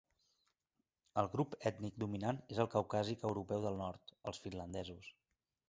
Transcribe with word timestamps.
El 1.23 1.29
grup 1.33 1.57
ètnic 1.71 1.99
dominant 2.05 2.41
és 2.55 2.63
el 2.65 2.71
caucàsic 2.77 3.27
europeu 3.31 3.69
del 3.69 3.79
nord, 3.85 4.17
els 4.33 4.43
finlandesos. 4.47 5.15